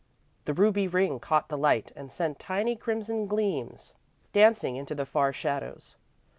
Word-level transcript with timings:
The 0.45 0.55
ruby 0.55 0.87
ring 0.87 1.19
caught 1.19 1.49
the 1.49 1.57
light 1.59 1.91
and 1.95 2.11
sent 2.11 2.39
tiny 2.39 2.75
crimson 2.75 3.27
gleams 3.27 3.93
dancing 4.33 4.75
into 4.75 4.95
the 4.95 5.05
far 5.05 5.31
shadows. 5.31 5.95